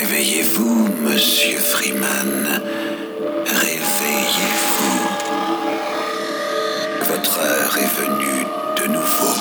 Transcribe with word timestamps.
Réveillez-vous, 0.00 0.88
monsieur 1.02 1.58
Freeman. 1.58 2.62
Réveillez-vous. 3.46 5.00
Votre 7.06 7.38
heure 7.40 7.76
est 7.76 7.92
venue 8.00 8.46
de 8.80 8.86
nouveau. 8.94 9.34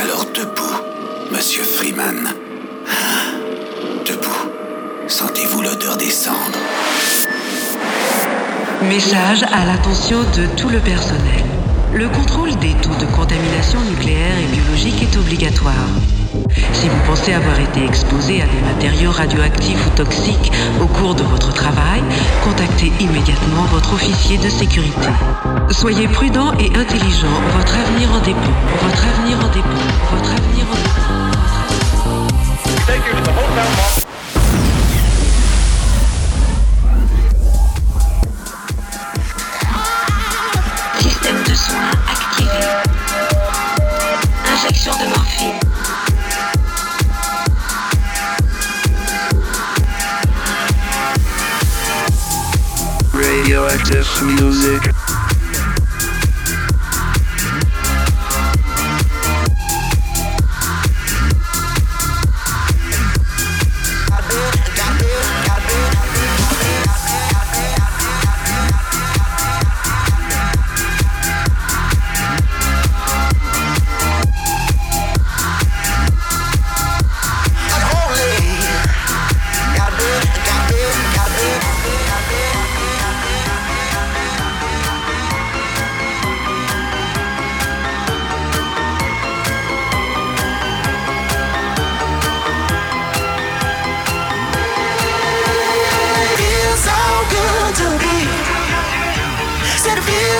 Alors 0.00 0.24
debout, 0.32 0.80
monsieur 1.30 1.62
Freeman. 1.62 2.30
Ah, 2.88 3.34
Debout. 4.06 4.48
Sentez-vous 5.06 5.60
l'odeur 5.60 5.98
des 5.98 6.10
cendres. 6.10 6.58
Message 8.84 9.42
à 9.52 9.66
l'attention 9.66 10.20
de 10.20 10.46
tout 10.56 10.70
le 10.70 10.78
personnel. 10.78 11.44
Le 11.92 12.08
contrôle 12.08 12.56
des 12.60 12.72
taux 12.80 12.96
de 12.98 13.04
contamination 13.14 13.80
nucléaire 13.82 14.38
et 14.38 14.46
biologique 14.56 15.02
est 15.02 15.18
obligatoire. 15.18 15.90
Si 16.72 16.88
vous 16.88 17.00
pensez 17.06 17.32
avoir 17.32 17.58
été 17.58 17.84
exposé 17.84 18.42
à 18.42 18.46
des 18.46 18.60
matériaux 18.60 19.10
radioactifs 19.10 19.86
ou 19.86 19.90
toxiques 19.90 20.52
au 20.82 20.86
cours 20.86 21.14
de 21.14 21.22
votre 21.22 21.52
travail, 21.52 22.02
contactez 22.42 22.92
immédiatement 23.00 23.64
votre 23.72 23.94
officier 23.94 24.38
de 24.38 24.48
sécurité. 24.48 25.08
Soyez 25.70 26.08
prudent 26.08 26.52
et 26.58 26.70
intelligent, 26.76 27.40
votre 27.56 27.76
avenir 27.76 28.12
en 28.12 28.20
dépend. 28.20 28.52
Votre 28.82 29.04
avenir 29.06 29.38
en 29.38 29.48
dépend. 29.48 29.68
Votre 30.10 30.32
avenir 30.32 30.66
en 30.70 30.74
dépend. 30.74 31.24
Music. 54.22 54.93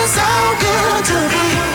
So 0.07 0.21
good 0.59 1.05
to 1.05 1.29
be. 1.29 1.74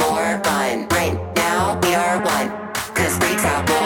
more 0.00 0.40
fun. 0.44 0.86
Right 0.88 1.18
now 1.36 1.78
we 1.82 1.94
are 1.94 2.18
one. 2.22 2.48
Cause 2.94 3.14
we 3.20 3.34
got 3.36 3.68
more. 3.68 3.85